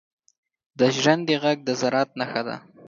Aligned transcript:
•د 0.79 0.81
ژرندې 0.97 1.35
ږغ 1.41 1.57
د 1.67 1.69
زراعت 1.81 2.09
نښه 2.19 2.41
ده. 2.47 2.55